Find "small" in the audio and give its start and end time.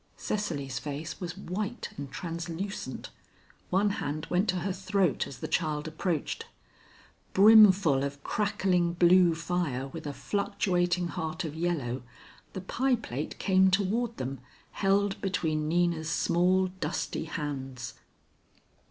16.09-16.69